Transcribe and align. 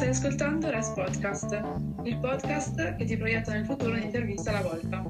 Stai 0.00 0.12
ascoltando 0.12 0.70
Res 0.70 0.88
Podcast, 0.94 1.62
il 2.04 2.16
podcast 2.20 2.96
che 2.96 3.04
ti 3.04 3.18
proietta 3.18 3.52
nel 3.52 3.66
futuro 3.66 3.94
in 3.96 4.04
intervista 4.04 4.48
alla 4.48 4.66
volta. 4.66 5.04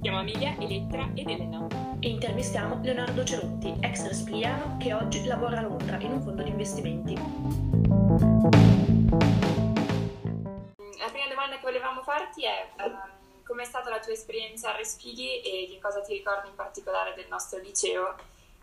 Chiamo 0.00 0.20
Emilia, 0.20 0.56
Elettra 0.60 1.10
ed 1.14 1.28
Elena. 1.28 1.66
E 1.98 2.08
intervistiamo 2.08 2.78
Leonardo 2.80 3.24
Cerutti, 3.24 3.74
ex 3.80 4.06
respigliano 4.06 4.76
che 4.78 4.94
oggi 4.94 5.24
lavora 5.24 5.58
a 5.58 5.62
Londra 5.62 5.98
in 5.98 6.12
un 6.12 6.22
fondo 6.22 6.44
di 6.44 6.50
investimenti. 6.50 7.14
La 10.98 11.10
prima 11.10 11.26
domanda 11.28 11.56
che 11.56 11.62
volevamo 11.62 12.02
farti 12.04 12.44
è 12.44 12.68
um, 12.86 12.96
com'è 13.42 13.64
stata 13.64 13.90
la 13.90 13.98
tua 13.98 14.12
esperienza 14.12 14.72
a 14.72 14.76
Respighi 14.76 15.40
e 15.40 15.66
che 15.68 15.80
cosa 15.82 16.00
ti 16.02 16.12
ricordi 16.12 16.46
in 16.46 16.54
particolare 16.54 17.14
del 17.16 17.26
nostro 17.28 17.58
liceo 17.58 18.14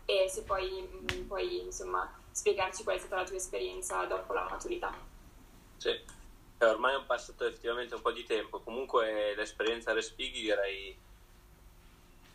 e 0.06 0.30
se 0.30 0.44
poi 0.44 0.88
mm, 0.88 1.26
puoi 1.26 1.60
insomma 1.64 2.10
spiegarci 2.32 2.84
qual 2.84 2.96
è 2.96 2.98
stata 2.98 3.16
la 3.16 3.24
tua 3.24 3.36
esperienza 3.36 4.02
dopo 4.06 4.32
la 4.32 4.46
maturità. 4.48 5.09
Sì, 5.80 5.88
eh, 5.88 6.66
ormai 6.66 6.94
è 6.94 7.04
passato 7.06 7.46
effettivamente 7.46 7.94
un 7.94 8.02
po' 8.02 8.12
di 8.12 8.22
tempo, 8.24 8.60
comunque 8.60 9.34
l'esperienza 9.34 9.94
Respighi 9.94 10.42
direi 10.42 10.94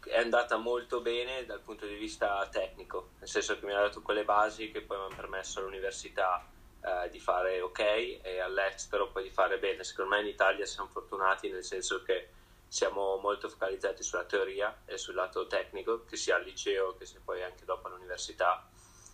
è 0.05 0.17
andata 0.17 0.57
molto 0.57 0.99
bene 1.01 1.45
dal 1.45 1.59
punto 1.59 1.85
di 1.85 1.93
vista 1.93 2.47
tecnico, 2.49 3.09
nel 3.19 3.29
senso 3.29 3.59
che 3.59 3.67
mi 3.67 3.73
ha 3.73 3.81
dato 3.81 4.01
quelle 4.01 4.25
basi 4.25 4.71
che 4.71 4.81
poi 4.81 4.97
mi 4.97 5.03
hanno 5.03 5.15
permesso 5.15 5.59
all'università 5.59 6.43
eh, 6.81 7.07
di 7.11 7.19
fare 7.19 7.61
ok 7.61 7.79
e 8.23 8.39
all'estero 8.39 9.11
poi 9.11 9.21
di 9.21 9.29
fare 9.29 9.59
bene. 9.59 9.83
Secondo 9.83 10.15
me 10.15 10.21
in 10.21 10.27
Italia 10.27 10.65
siamo 10.65 10.89
fortunati 10.89 11.47
nel 11.51 11.63
senso 11.63 12.01
che 12.01 12.29
siamo 12.67 13.17
molto 13.17 13.47
focalizzati 13.47 14.01
sulla 14.01 14.25
teoria 14.25 14.75
e 14.85 14.97
sul 14.97 15.13
lato 15.13 15.45
tecnico, 15.45 16.03
che 16.05 16.17
sia 16.17 16.37
al 16.37 16.43
liceo 16.43 16.97
che 16.97 17.05
sia 17.05 17.21
poi 17.23 17.43
anche 17.43 17.63
dopo 17.63 17.89
all'università. 17.89 18.67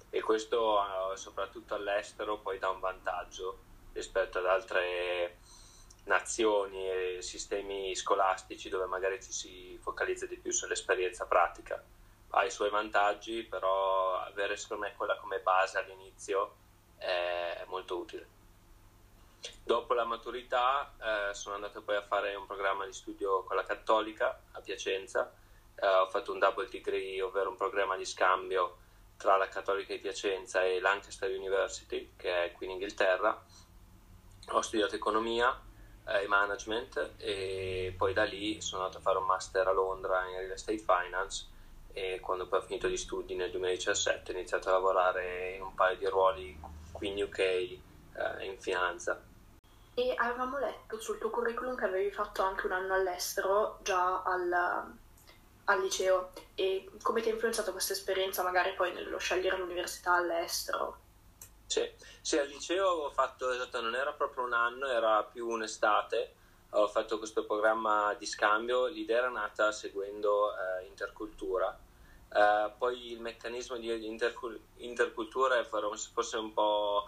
E 0.09 0.21
questo 0.21 0.79
eh, 1.11 1.17
soprattutto 1.17 1.75
all'estero 1.75 2.37
poi 2.37 2.59
dà 2.59 2.69
un 2.69 2.79
vantaggio 2.79 3.69
rispetto 3.93 4.39
ad 4.39 4.45
altre 4.45 5.37
nazioni 6.05 6.89
e 6.89 7.21
sistemi 7.21 7.95
scolastici 7.95 8.69
dove 8.69 8.85
magari 8.85 9.21
ci 9.21 9.31
si 9.31 9.77
focalizza 9.81 10.25
di 10.25 10.37
più 10.37 10.51
sull'esperienza 10.51 11.25
pratica. 11.25 11.83
Ha 12.33 12.45
i 12.45 12.51
suoi 12.51 12.69
vantaggi, 12.69 13.43
però 13.43 14.17
avere 14.17 14.57
secondo 14.57 14.85
me 14.85 14.93
quella 14.95 15.17
come 15.17 15.39
base 15.39 15.77
all'inizio 15.77 16.55
è 16.97 17.65
molto 17.67 17.97
utile. 17.97 18.39
Dopo 19.63 19.93
la 19.93 20.05
maturità 20.05 20.93
eh, 21.01 21.33
sono 21.33 21.55
andato 21.55 21.81
poi 21.81 21.95
a 21.95 22.03
fare 22.03 22.35
un 22.35 22.45
programma 22.45 22.85
di 22.85 22.93
studio 22.93 23.43
con 23.43 23.55
la 23.55 23.63
Cattolica 23.63 24.39
a 24.51 24.61
Piacenza, 24.61 25.33
eh, 25.75 25.87
ho 25.87 26.07
fatto 26.09 26.31
un 26.31 26.39
double 26.39 26.67
degree, 26.69 27.21
ovvero 27.21 27.49
un 27.49 27.55
programma 27.55 27.95
di 27.95 28.05
scambio 28.05 28.77
tra 29.17 29.37
la 29.37 29.47
Cattolica 29.47 29.93
di 29.93 29.99
Piacenza 29.99 30.63
e 30.63 30.79
Lancaster 30.79 31.29
University, 31.29 32.13
che 32.17 32.45
è 32.45 32.51
qui 32.51 32.65
in 32.65 32.73
Inghilterra. 32.73 33.43
Ho 34.49 34.61
studiato 34.61 34.95
economia 34.95 35.59
e 36.05 36.27
management 36.27 37.11
e 37.17 37.93
poi 37.97 38.13
da 38.13 38.23
lì 38.23 38.59
sono 38.59 38.83
andato 38.83 38.99
a 38.99 39.01
fare 39.01 39.17
un 39.17 39.25
master 39.25 39.67
a 39.67 39.71
Londra 39.71 40.25
in 40.27 40.37
real 40.39 40.51
estate 40.51 40.79
finance 40.79 41.45
e 41.93 42.19
quando 42.21 42.47
poi 42.47 42.59
ho 42.59 42.61
finito 42.63 42.87
gli 42.87 42.97
studi 42.97 43.35
nel 43.35 43.51
2017 43.51 44.31
ho 44.31 44.35
iniziato 44.35 44.69
a 44.69 44.73
lavorare 44.73 45.55
in 45.55 45.61
un 45.61 45.73
paio 45.73 45.97
di 45.97 46.05
ruoli 46.07 46.59
qui 46.91 47.09
in 47.09 47.23
UK 47.23 47.39
eh, 47.39 47.79
in 48.41 48.59
finanza. 48.59 49.21
E 49.93 50.13
avevamo 50.15 50.57
letto 50.57 50.99
sul 50.99 51.17
tuo 51.17 51.29
curriculum 51.29 51.75
che 51.75 51.85
avevi 51.85 52.11
fatto 52.11 52.41
anche 52.43 52.65
un 52.65 52.71
anno 52.71 52.93
all'estero 52.93 53.79
già 53.83 54.23
al, 54.23 54.51
al 55.65 55.81
liceo 55.81 56.31
e 56.55 56.89
come 57.01 57.21
ti 57.21 57.29
ha 57.29 57.33
influenzato 57.33 57.71
questa 57.71 57.93
esperienza 57.93 58.41
magari 58.41 58.73
poi 58.73 58.93
nello 58.93 59.17
scegliere 59.17 59.57
l'università 59.57 60.13
all'estero? 60.13 61.00
Sì, 61.71 61.89
sì 62.19 62.37
al 62.37 62.47
liceo 62.47 62.89
avevo 62.89 63.09
fatto, 63.11 63.49
esatto, 63.51 63.79
non 63.79 63.95
era 63.95 64.11
proprio 64.13 64.43
un 64.43 64.51
anno, 64.51 64.87
era 64.87 65.23
più 65.23 65.47
un'estate, 65.47 66.33
avevo 66.71 66.89
fatto 66.89 67.17
questo 67.17 67.45
programma 67.45 68.13
di 68.15 68.25
scambio, 68.25 68.87
l'idea 68.87 69.19
era 69.19 69.29
nata 69.29 69.71
seguendo 69.71 70.51
eh, 70.53 70.83
intercultura, 70.85 71.73
eh, 72.33 72.73
poi 72.77 73.11
il 73.13 73.21
meccanismo 73.21 73.77
di 73.77 74.05
intercul- 74.05 74.59
intercultura 74.79 75.59
è 75.59 75.63
forse 75.63 76.35
un 76.35 76.51
po' 76.51 77.07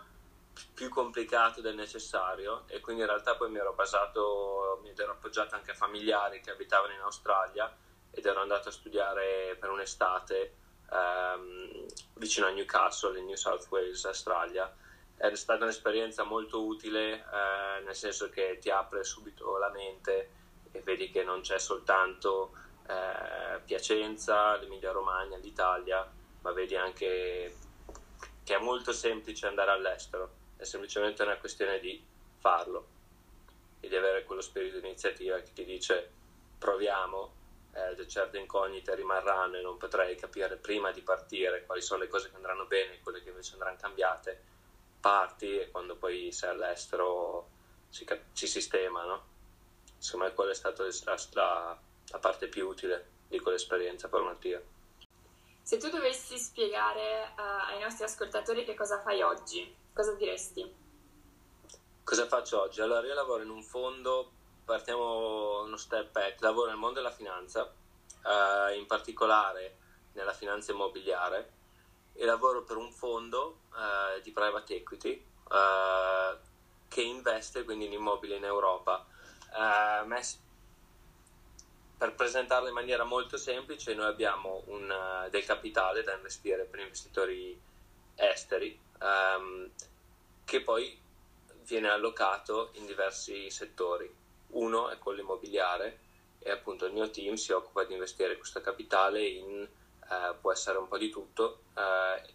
più 0.73 0.87
complicato 0.89 1.61
del 1.61 1.75
necessario 1.75 2.63
e 2.67 2.79
quindi 2.79 3.01
in 3.01 3.07
realtà 3.07 3.35
poi 3.35 3.49
mi 3.49 3.57
ero 3.59 3.73
basato, 3.73 4.79
mi 4.81 4.93
ero 4.95 5.11
appoggiato 5.11 5.55
anche 5.55 5.71
a 5.71 5.75
familiari 5.75 6.39
che 6.41 6.51
abitavano 6.51 6.93
in 6.93 6.99
Australia 7.01 7.69
ed 8.11 8.25
ero 8.25 8.39
andato 8.41 8.69
a 8.69 8.71
studiare 8.71 9.57
per 9.59 9.69
un'estate 9.71 10.53
ehm, 10.91 11.85
vicino 12.15 12.47
a 12.47 12.51
Newcastle 12.51 13.17
in 13.19 13.25
New 13.25 13.35
South 13.35 13.67
Wales, 13.69 14.05
Australia. 14.05 14.73
È 15.15 15.33
stata 15.35 15.63
un'esperienza 15.63 16.23
molto 16.23 16.65
utile 16.65 17.13
eh, 17.13 17.83
nel 17.83 17.95
senso 17.95 18.29
che 18.29 18.57
ti 18.59 18.69
apre 18.69 19.03
subito 19.03 19.57
la 19.57 19.69
mente 19.69 20.29
e 20.71 20.79
vedi 20.81 21.09
che 21.11 21.23
non 21.23 21.41
c'è 21.41 21.59
soltanto 21.59 22.51
eh, 22.87 23.59
Piacenza, 23.63 24.57
l'Emilia 24.57 24.91
Romagna, 24.91 25.37
l'Italia, 25.37 26.09
ma 26.41 26.51
vedi 26.51 26.75
anche 26.75 27.55
che 28.43 28.55
è 28.55 28.59
molto 28.59 28.91
semplice 28.91 29.47
andare 29.47 29.71
all'estero, 29.71 30.29
è 30.57 30.63
semplicemente 30.63 31.23
una 31.23 31.37
questione 31.37 31.79
di 31.79 32.03
farlo 32.39 32.87
e 33.79 33.87
di 33.87 33.95
avere 33.95 34.25
quello 34.25 34.41
spirito 34.41 34.79
di 34.79 34.87
iniziativa 34.87 35.39
che 35.39 35.53
ti 35.53 35.63
dice 35.63 36.11
proviamo 36.57 37.41
eh, 37.73 38.07
certe 38.07 38.37
incognite 38.37 38.95
rimarranno 38.95 39.57
e 39.57 39.61
non 39.61 39.77
potrai 39.77 40.15
capire 40.15 40.57
prima 40.57 40.91
di 40.91 41.01
partire 41.01 41.65
quali 41.65 41.81
sono 41.81 42.01
le 42.01 42.07
cose 42.07 42.29
che 42.29 42.35
andranno 42.35 42.65
bene 42.65 42.95
e 42.95 42.99
quelle 43.01 43.21
che 43.21 43.29
invece 43.29 43.53
andranno 43.53 43.77
cambiate, 43.79 44.41
parti 44.99 45.59
e 45.59 45.71
quando 45.71 45.95
poi 45.95 46.31
sei 46.31 46.51
all'estero 46.51 47.49
si, 47.89 48.05
si 48.31 48.47
sistema, 48.47 49.03
no? 49.03 49.31
Secondo 49.97 50.27
me 50.27 50.33
quella 50.33 50.51
è 50.51 50.55
stata 50.55 50.83
la, 51.33 51.77
la 52.07 52.19
parte 52.19 52.47
più 52.47 52.67
utile 52.67 53.11
di 53.27 53.39
quell'esperienza 53.39 54.07
formativa. 54.07 54.59
Se 55.61 55.77
tu 55.77 55.89
dovessi 55.89 56.37
spiegare 56.37 57.33
uh, 57.37 57.71
ai 57.71 57.79
nostri 57.79 58.03
ascoltatori 58.03 58.65
che 58.65 58.75
cosa 58.75 59.01
fai 59.01 59.21
oggi, 59.21 59.73
cosa 59.93 60.13
diresti? 60.13 60.81
Cosa 62.03 62.27
faccio 62.27 62.61
oggi? 62.61 62.81
Allora, 62.81 63.07
io 63.07 63.13
lavoro 63.13 63.43
in 63.43 63.49
un 63.49 63.63
fondo 63.63 64.31
partiamo 64.63 65.63
uno 65.63 65.77
step 65.77 66.11
back, 66.11 66.41
lavoro 66.41 66.69
nel 66.69 66.77
mondo 66.77 66.95
della 66.95 67.11
finanza, 67.11 67.71
eh, 68.25 68.77
in 68.77 68.85
particolare 68.85 69.77
nella 70.13 70.33
finanza 70.33 70.71
immobiliare 70.71 71.51
e 72.13 72.25
lavoro 72.25 72.63
per 72.63 72.77
un 72.77 72.91
fondo 72.91 73.61
eh, 73.75 74.21
di 74.21 74.31
private 74.31 74.75
equity 74.75 75.25
eh, 75.51 76.37
che 76.87 77.01
investe 77.01 77.63
quindi 77.63 77.85
in 77.85 77.93
immobili 77.93 78.35
in 78.35 78.43
Europa. 78.43 79.05
Eh, 79.51 80.05
Messi, 80.05 80.39
per 81.97 82.15
presentarlo 82.15 82.67
in 82.67 82.73
maniera 82.73 83.03
molto 83.03 83.37
semplice, 83.37 83.93
noi 83.93 84.07
abbiamo 84.07 84.63
un, 84.65 84.89
uh, 84.89 85.29
del 85.29 85.45
capitale 85.45 86.03
da 86.03 86.13
investire 86.13 86.65
per 86.65 86.81
investitori 86.81 87.57
esteri 88.15 88.77
um, 88.99 89.71
che 90.43 90.61
poi 90.61 90.99
viene 91.61 91.87
allocato 91.87 92.71
in 92.73 92.85
diversi 92.85 93.49
settori 93.49 94.13
uno 94.53 94.89
è 94.89 94.97
quello 94.97 95.21
immobiliare 95.21 95.99
e 96.39 96.51
appunto 96.51 96.85
il 96.85 96.93
mio 96.93 97.09
team 97.09 97.35
si 97.35 97.51
occupa 97.51 97.85
di 97.85 97.93
investire 97.93 98.37
questo 98.37 98.59
capitale 98.61 99.25
in, 99.25 99.61
eh, 99.61 100.35
può 100.39 100.51
essere 100.51 100.77
un 100.77 100.87
po' 100.87 100.97
di 100.97 101.09
tutto, 101.09 101.63
eh, 101.75 102.33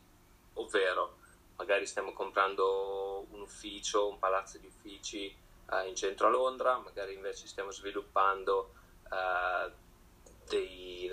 ovvero 0.54 1.18
magari 1.56 1.86
stiamo 1.86 2.12
comprando 2.12 3.26
un 3.30 3.40
ufficio, 3.40 4.08
un 4.08 4.18
palazzo 4.18 4.58
di 4.58 4.66
uffici 4.66 5.26
eh, 5.26 5.88
in 5.88 5.94
centro 5.94 6.28
a 6.28 6.30
Londra, 6.30 6.78
magari 6.78 7.14
invece 7.14 7.46
stiamo 7.46 7.70
sviluppando 7.70 8.72
eh, 9.12 9.70
dei, 10.48 11.12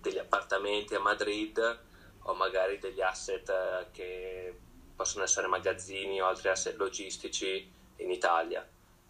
degli 0.00 0.18
appartamenti 0.18 0.94
a 0.94 1.00
Madrid 1.00 1.80
o 2.22 2.34
magari 2.34 2.78
degli 2.78 3.00
asset 3.00 3.48
eh, 3.48 3.86
che 3.90 4.56
possono 4.94 5.24
essere 5.24 5.48
magazzini 5.48 6.20
o 6.20 6.26
altri 6.26 6.48
asset 6.48 6.76
logistici 6.76 7.72
in 7.96 8.10
Italia 8.10 8.68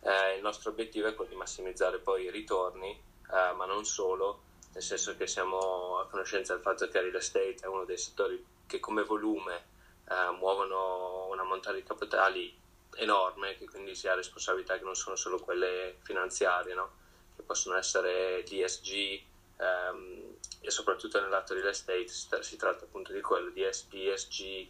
eh, 0.08 0.36
il 0.36 0.42
nostro 0.42 0.70
obiettivo 0.70 1.06
è 1.06 1.14
quello 1.14 1.30
di 1.30 1.36
massimizzare 1.36 1.98
poi 1.98 2.24
i 2.24 2.30
ritorni, 2.30 2.90
eh, 2.90 3.52
ma 3.54 3.66
non 3.66 3.84
solo, 3.84 4.40
nel 4.72 4.82
senso 4.82 5.14
che 5.16 5.26
siamo 5.26 5.98
a 5.98 6.06
conoscenza 6.06 6.54
del 6.54 6.62
fatto 6.62 6.88
che 6.88 7.00
real 7.00 7.14
estate 7.14 7.56
è 7.60 7.66
uno 7.66 7.84
dei 7.84 7.98
settori 7.98 8.42
che 8.66 8.80
come 8.80 9.02
volume 9.02 9.66
eh, 10.08 10.30
muovono 10.38 11.26
una 11.26 11.42
montata 11.42 11.76
di 11.76 11.82
capitali 11.82 12.56
enorme, 12.94 13.56
che 13.58 13.66
quindi 13.66 13.94
si 13.94 14.08
ha 14.08 14.14
responsabilità 14.14 14.78
che 14.78 14.84
non 14.84 14.94
sono 14.94 15.14
solo 15.14 15.38
quelle 15.38 15.98
finanziarie, 16.02 16.72
no? 16.72 16.90
che 17.36 17.42
possono 17.42 17.76
essere 17.76 18.42
l'ESG 18.48 19.22
ehm, 19.58 20.36
e 20.60 20.70
soprattutto 20.70 21.20
nel 21.20 21.28
lato 21.28 21.52
real 21.52 21.68
estate 21.68 22.08
si 22.08 22.56
tratta 22.56 22.84
appunto 22.84 23.12
di 23.12 23.20
quello 23.20 23.50
di 23.50 23.62
ESG 23.62 24.68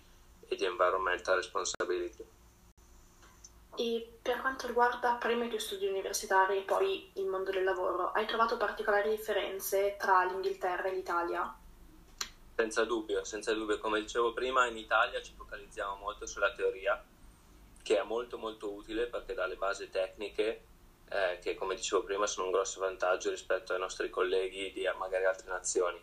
e 0.48 0.56
di 0.56 0.64
environmental 0.64 1.36
responsibility. 1.36 2.24
E 3.80 4.18
per 4.20 4.40
quanto 4.40 4.66
riguarda 4.66 5.12
prima 5.12 5.44
i 5.44 5.48
tuoi 5.48 5.60
studi 5.60 5.86
universitari 5.86 6.58
e 6.58 6.62
poi 6.62 7.12
il 7.14 7.26
mondo 7.26 7.52
del 7.52 7.62
lavoro, 7.62 8.10
hai 8.10 8.26
trovato 8.26 8.56
particolari 8.56 9.10
differenze 9.10 9.94
tra 9.96 10.24
l'Inghilterra 10.24 10.88
e 10.88 10.94
l'Italia? 10.94 11.56
Senza 12.56 12.84
dubbio, 12.84 13.22
senza 13.22 13.54
dubbio. 13.54 13.78
Come 13.78 14.00
dicevo 14.00 14.32
prima, 14.32 14.66
in 14.66 14.76
Italia 14.76 15.22
ci 15.22 15.32
focalizziamo 15.36 15.94
molto 15.94 16.26
sulla 16.26 16.52
teoria 16.54 17.00
che 17.80 18.00
è 18.00 18.02
molto 18.02 18.36
molto 18.36 18.72
utile 18.72 19.06
perché 19.06 19.32
dà 19.32 19.46
le 19.46 19.54
basi 19.54 19.88
tecniche 19.90 20.64
eh, 21.08 21.38
che 21.40 21.54
come 21.54 21.76
dicevo 21.76 22.02
prima 22.02 22.26
sono 22.26 22.46
un 22.46 22.52
grosso 22.52 22.80
vantaggio 22.80 23.30
rispetto 23.30 23.72
ai 23.72 23.78
nostri 23.78 24.10
colleghi 24.10 24.72
di 24.72 24.90
magari 24.98 25.24
altre 25.24 25.48
nazioni. 25.48 26.02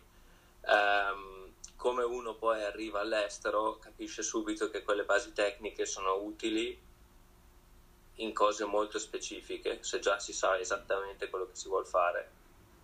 Um, 0.62 1.52
come 1.76 2.02
uno 2.04 2.36
poi 2.36 2.64
arriva 2.64 3.00
all'estero 3.00 3.76
capisce 3.78 4.22
subito 4.22 4.70
che 4.70 4.82
quelle 4.82 5.04
basi 5.04 5.34
tecniche 5.34 5.84
sono 5.84 6.14
utili 6.14 6.85
in 8.16 8.32
cose 8.32 8.64
molto 8.64 8.98
specifiche, 8.98 9.82
se 9.82 9.98
già 9.98 10.18
si 10.18 10.32
sa 10.32 10.58
esattamente 10.58 11.28
quello 11.28 11.46
che 11.46 11.54
si 11.54 11.68
vuole 11.68 11.86
fare, 11.86 12.30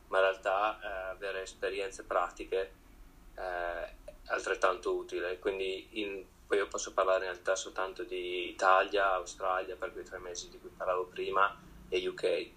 ma 0.09 0.19
in 0.19 0.25
realtà 0.25 0.79
eh, 0.81 1.11
avere 1.11 1.43
esperienze 1.43 2.05
pratiche 2.05 2.73
eh, 3.35 3.95
altrettanto 4.27 4.95
utile. 4.95 5.39
Quindi 5.39 5.89
in, 6.01 6.25
poi 6.47 6.59
io 6.59 6.69
posso 6.69 6.93
parlare 6.93 7.25
in 7.25 7.33
realtà 7.33 7.57
soltanto 7.57 8.03
di 8.03 8.51
Italia, 8.51 9.15
Australia 9.15 9.77
per 9.77 9.93
quei 9.93 10.05
tre 10.05 10.19
mesi 10.19 10.51
di 10.51 10.59
cui 10.61 10.71
parlavo 10.71 11.07
prima 11.07 11.59
e 11.89 12.07
UK. 12.07 12.51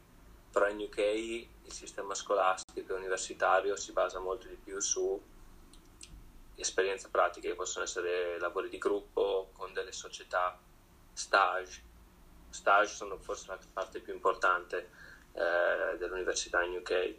Però 0.52 0.68
in 0.68 0.80
UK 0.80 0.98
il 0.98 1.72
sistema 1.72 2.14
scolastico 2.14 2.94
e 2.94 2.98
universitario 2.98 3.76
si 3.76 3.92
basa 3.92 4.20
molto 4.20 4.48
di 4.48 4.56
più 4.56 4.80
su 4.80 5.22
esperienze 6.56 7.10
pratiche 7.10 7.50
che 7.50 7.56
possono 7.56 7.84
essere 7.84 8.40
lavori 8.40 8.70
di 8.70 8.78
gruppo 8.78 9.50
con 9.54 9.74
delle 9.74 9.92
società, 9.92 10.58
stage. 11.14 11.85
Stage 12.56 12.94
sono 12.94 13.18
forse 13.18 13.48
la 13.48 13.60
parte 13.74 14.00
più 14.00 14.14
importante 14.14 14.90
eh, 15.34 15.98
dell'università 15.98 16.64
in 16.64 16.78
UK 16.78 17.14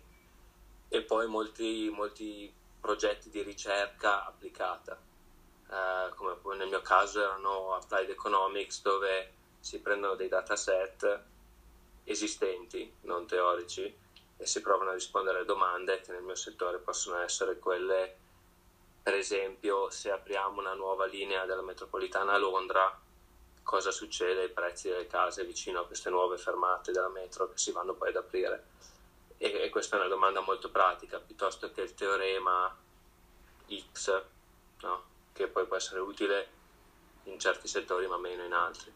e 0.88 1.02
poi 1.02 1.26
molti, 1.26 1.90
molti 1.94 2.52
progetti 2.80 3.28
di 3.30 3.42
ricerca 3.42 4.24
applicata, 4.26 4.98
eh, 5.70 6.10
come 6.14 6.56
nel 6.56 6.68
mio 6.68 6.80
caso 6.80 7.22
erano 7.22 7.74
Applied 7.74 8.10
Economics 8.10 8.82
dove 8.82 9.32
si 9.60 9.80
prendono 9.80 10.14
dei 10.14 10.28
dataset 10.28 11.20
esistenti, 12.04 12.90
non 13.02 13.26
teorici, 13.26 14.04
e 14.38 14.46
si 14.46 14.60
provano 14.60 14.90
a 14.90 14.94
rispondere 14.94 15.40
a 15.40 15.44
domande 15.44 16.00
che 16.00 16.12
nel 16.12 16.22
mio 16.22 16.34
settore 16.34 16.78
possono 16.78 17.18
essere 17.18 17.58
quelle 17.58 18.24
per 19.06 19.14
esempio, 19.14 19.88
se 19.88 20.10
apriamo 20.10 20.58
una 20.58 20.74
nuova 20.74 21.06
linea 21.06 21.46
della 21.46 21.62
metropolitana 21.62 22.32
a 22.32 22.38
Londra, 22.38 23.00
cosa 23.66 23.90
succede 23.90 24.42
ai 24.42 24.48
prezzi 24.48 24.88
delle 24.88 25.08
case 25.08 25.44
vicino 25.44 25.80
a 25.80 25.86
queste 25.86 26.08
nuove 26.08 26.38
fermate 26.38 26.92
della 26.92 27.08
metro 27.08 27.50
che 27.50 27.58
si 27.58 27.72
vanno 27.72 27.94
poi 27.94 28.10
ad 28.10 28.16
aprire? 28.16 28.66
E, 29.38 29.52
e 29.64 29.68
questa 29.70 29.96
è 29.96 29.98
una 29.98 30.08
domanda 30.08 30.40
molto 30.40 30.70
pratica, 30.70 31.18
piuttosto 31.18 31.72
che 31.72 31.80
il 31.80 31.92
teorema 31.92 32.74
X, 33.92 34.22
no? 34.82 35.02
che 35.32 35.48
poi 35.48 35.66
può 35.66 35.74
essere 35.74 35.98
utile 35.98 36.48
in 37.24 37.40
certi 37.40 37.66
settori 37.66 38.06
ma 38.06 38.16
meno 38.18 38.44
in 38.44 38.52
altri. 38.52 38.94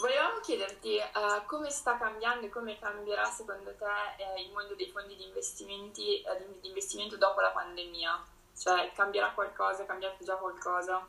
Volevamo 0.00 0.40
chiederti 0.40 0.98
uh, 0.98 1.46
come 1.46 1.70
sta 1.70 1.96
cambiando 1.96 2.44
e 2.44 2.50
come 2.50 2.78
cambierà 2.78 3.24
secondo 3.24 3.74
te 3.74 4.22
eh, 4.22 4.42
il 4.42 4.52
mondo 4.52 4.74
dei 4.74 4.90
fondi 4.90 5.16
di, 5.16 5.24
eh, 5.24 6.58
di 6.60 6.68
investimento 6.68 7.16
dopo 7.16 7.40
la 7.40 7.52
pandemia? 7.52 8.22
Cioè, 8.54 8.92
cambierà 8.94 9.30
qualcosa? 9.30 9.84
È 9.84 9.86
cambiato 9.86 10.22
già 10.22 10.36
qualcosa? 10.36 11.08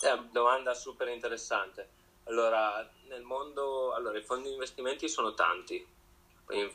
È 0.00 0.12
una 0.12 0.28
domanda 0.30 0.74
super 0.74 1.08
interessante. 1.08 1.96
Allora, 2.24 2.88
nel 3.08 3.22
mondo, 3.22 3.92
allora, 3.94 4.16
i 4.16 4.22
fondi 4.22 4.48
di 4.48 4.54
investimenti 4.54 5.08
sono 5.08 5.34
tanti. 5.34 5.86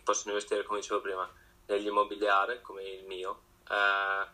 Possono 0.03 0.33
investire, 0.33 0.63
come 0.63 0.79
dicevo 0.79 1.01
prima, 1.01 1.29
negli 1.67 1.87
immobiliari, 1.87 2.61
come 2.61 2.83
il 2.83 3.05
mio, 3.05 3.41
eh, 3.69 4.27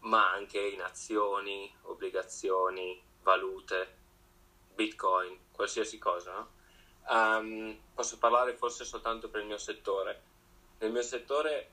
ma 0.00 0.30
anche 0.30 0.60
in 0.60 0.80
azioni, 0.82 1.74
obbligazioni, 1.82 3.02
valute, 3.22 3.96
bitcoin, 4.74 5.38
qualsiasi 5.52 5.98
cosa. 5.98 6.32
No? 6.32 6.50
Um, 7.08 7.76
posso 7.94 8.18
parlare 8.18 8.54
forse 8.56 8.84
soltanto 8.84 9.28
per 9.28 9.40
il 9.40 9.46
mio 9.46 9.58
settore. 9.58 10.22
Nel 10.78 10.92
mio 10.92 11.02
settore 11.02 11.70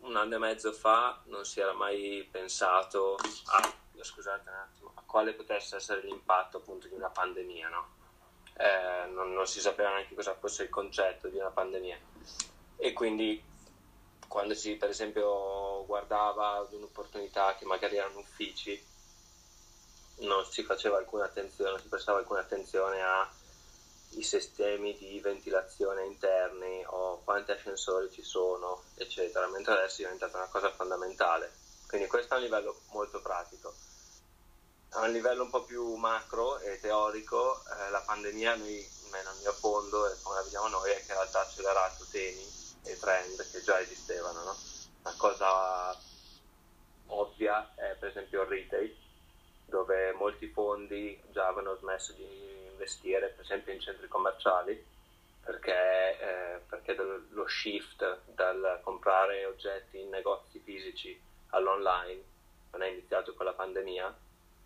un 0.00 0.16
anno 0.16 0.36
e 0.36 0.38
mezzo 0.38 0.72
fa 0.72 1.20
non 1.26 1.44
si 1.44 1.60
era 1.60 1.72
mai 1.72 2.26
pensato 2.30 3.16
a, 3.46 3.74
scusate 4.04 4.48
un 4.48 4.54
attimo, 4.56 4.92
a 4.94 5.02
quale 5.04 5.32
potesse 5.32 5.76
essere 5.76 6.02
l'impatto 6.02 6.58
appunto 6.58 6.86
di 6.86 6.94
una 6.94 7.10
pandemia, 7.10 7.68
no? 7.68 8.02
eh, 8.56 9.06
non, 9.10 9.32
non, 9.32 9.46
si 9.46 9.60
sapeva 9.60 9.90
neanche 9.90 10.14
cosa 10.14 10.34
fosse 10.34 10.64
il 10.64 10.68
concetto 10.68 11.28
di 11.28 11.36
una 11.36 11.50
pandemia 11.50 11.98
e 12.76 12.92
quindi 12.92 13.42
quando 14.28 14.54
si 14.54 14.76
per 14.76 14.90
esempio 14.90 15.84
guardava 15.86 16.58
ad 16.58 16.72
un'opportunità 16.72 17.56
che 17.56 17.64
magari 17.64 17.96
erano 17.96 18.20
uffici 18.20 18.92
non 20.18 20.44
si 20.44 20.62
faceva 20.62 20.98
alcuna 20.98 21.24
attenzione, 21.24 21.70
non 21.70 21.80
si 21.80 21.88
prestava 21.88 22.18
alcuna 22.18 22.40
attenzione 22.40 23.02
a 23.02 23.28
i 24.16 24.22
sistemi 24.22 24.96
di 24.96 25.18
ventilazione 25.18 26.04
interni 26.04 26.84
o 26.86 27.20
quanti 27.24 27.50
ascensori 27.50 28.12
ci 28.12 28.22
sono, 28.22 28.84
eccetera, 28.94 29.48
mentre 29.48 29.72
adesso 29.72 30.02
è 30.02 30.04
diventata 30.04 30.36
una 30.36 30.46
cosa 30.46 30.70
fondamentale. 30.70 31.52
Quindi 31.88 32.06
questo 32.06 32.34
è 32.34 32.36
un 32.36 32.44
livello 32.44 32.82
molto 32.92 33.20
pratico. 33.20 33.74
A 34.96 35.00
un 35.00 35.10
livello 35.10 35.42
un 35.42 35.50
po' 35.50 35.64
più 35.64 35.96
macro 35.96 36.60
e 36.60 36.78
teorico, 36.78 37.64
eh, 37.66 37.90
la 37.90 38.00
pandemia, 38.06 38.54
noi, 38.54 38.88
nel 39.10 39.26
mio 39.40 39.52
fondo, 39.52 40.08
e 40.08 40.14
come 40.22 40.36
la 40.36 40.42
vediamo 40.42 40.68
noi, 40.68 40.88
è 40.92 40.94
che 40.94 41.10
in 41.10 41.18
realtà 41.18 41.40
ha 41.40 41.42
accelerato 41.42 42.06
temi 42.12 42.46
e 42.84 42.96
trend 42.98 43.50
che 43.50 43.60
già 43.62 43.80
esistevano. 43.80 44.44
No? 44.44 44.56
Una 45.02 45.14
cosa 45.16 45.98
ovvia 47.06 47.74
è 47.74 47.96
per 47.98 48.10
esempio 48.10 48.42
il 48.42 48.48
retail, 48.48 48.96
dove 49.66 50.12
molti 50.12 50.46
fondi 50.46 51.20
già 51.32 51.48
avevano 51.48 51.76
smesso 51.76 52.12
di 52.12 52.68
investire 52.70 53.28
per 53.30 53.44
esempio 53.44 53.72
in 53.72 53.80
centri 53.80 54.06
commerciali 54.06 54.84
perché, 55.44 56.18
eh, 56.20 56.60
perché 56.68 56.94
lo 56.94 57.48
shift 57.48 58.20
dal 58.26 58.80
comprare 58.82 59.44
oggetti 59.46 60.00
in 60.00 60.10
negozi 60.10 60.60
fisici 60.60 61.20
all'online 61.48 62.22
non 62.70 62.82
è 62.82 62.88
iniziato 62.88 63.34
con 63.34 63.46
la 63.46 63.52
pandemia, 63.52 64.16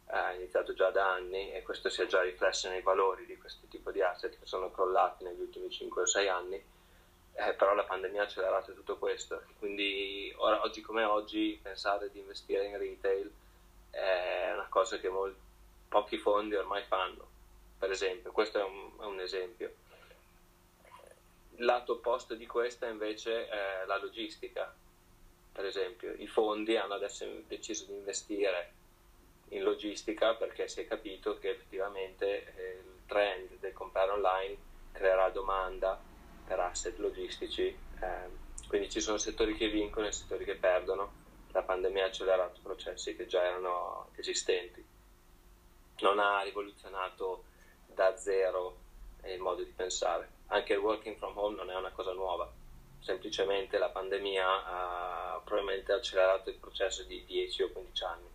è 0.08 0.34
iniziato 0.36 0.72
già 0.72 0.90
da 0.90 1.12
anni 1.12 1.52
e 1.52 1.62
questo 1.62 1.88
si 1.88 2.02
è 2.02 2.06
già 2.06 2.22
riflesso 2.22 2.68
nei 2.68 2.82
valori 2.82 3.26
di 3.26 3.36
questo 3.36 3.66
tipo 3.68 3.90
di 3.90 4.02
asset 4.02 4.38
che 4.38 4.46
sono 4.46 4.70
crollati 4.70 5.24
negli 5.24 5.40
ultimi 5.40 5.70
5 5.70 6.02
o 6.02 6.06
6 6.06 6.28
anni, 6.28 6.56
eh, 7.34 7.54
però 7.54 7.74
la 7.74 7.84
pandemia 7.84 8.22
ha 8.22 8.24
accelerato 8.24 8.72
tutto 8.72 8.96
questo, 8.96 9.42
quindi 9.58 10.32
ora, 10.36 10.62
oggi 10.62 10.80
come 10.80 11.04
oggi 11.04 11.58
pensare 11.62 12.10
di 12.10 12.18
investire 12.18 12.66
in 12.66 12.78
retail 12.78 13.32
è 13.90 14.50
una 14.54 14.66
cosa 14.68 14.98
che 14.98 15.08
molti, 15.08 15.38
pochi 15.88 16.18
fondi 16.18 16.54
ormai 16.54 16.84
fanno 16.84 17.36
per 17.78 17.92
esempio, 17.92 18.32
questo 18.32 18.58
è 18.58 18.64
un, 18.64 18.90
è 19.00 19.04
un 19.04 19.20
esempio. 19.20 19.72
Lato 21.58 21.92
opposto 21.94 22.34
di 22.34 22.46
questo 22.46 22.86
è 22.86 22.90
invece 22.90 23.48
eh, 23.48 23.86
la 23.86 23.98
logistica, 23.98 24.74
per 25.52 25.64
esempio. 25.64 26.12
I 26.12 26.26
fondi 26.26 26.76
hanno 26.76 26.94
adesso 26.94 27.24
deciso 27.46 27.84
di 27.86 27.94
investire 27.94 28.72
in 29.50 29.62
logistica 29.62 30.34
perché 30.34 30.68
si 30.68 30.80
è 30.80 30.86
capito 30.86 31.38
che 31.38 31.50
effettivamente 31.50 32.54
eh, 32.54 32.82
il 32.84 33.06
trend 33.06 33.58
del 33.58 33.72
comprare 33.72 34.10
online 34.10 34.56
creerà 34.92 35.30
domanda 35.30 36.00
per 36.46 36.60
asset 36.60 36.98
logistici, 36.98 37.66
eh, 37.66 38.46
quindi 38.66 38.90
ci 38.90 39.00
sono 39.00 39.18
settori 39.18 39.54
che 39.54 39.68
vincono 39.68 40.06
e 40.06 40.12
settori 40.12 40.44
che 40.44 40.56
perdono. 40.56 41.26
La 41.52 41.62
pandemia 41.62 42.04
ha 42.04 42.06
accelerato 42.08 42.60
processi 42.62 43.16
che 43.16 43.26
già 43.26 43.42
erano 43.42 44.08
esistenti. 44.16 44.84
Non 46.00 46.18
ha 46.18 46.42
rivoluzionato 46.42 47.44
da 47.86 48.16
zero 48.16 48.76
il 49.24 49.40
modo 49.40 49.62
di 49.62 49.70
pensare. 49.70 50.36
Anche 50.48 50.74
il 50.74 50.78
working 50.78 51.16
from 51.16 51.36
home 51.36 51.56
non 51.56 51.70
è 51.70 51.74
una 51.74 51.90
cosa 51.90 52.12
nuova, 52.12 52.50
semplicemente 53.00 53.78
la 53.78 53.88
pandemia 53.88 54.64
ha 54.66 55.40
probabilmente 55.44 55.92
accelerato 55.92 56.50
il 56.50 56.56
processo 56.56 57.02
di 57.04 57.24
10 57.24 57.62
o 57.62 57.70
15 57.70 58.04
anni, 58.04 58.27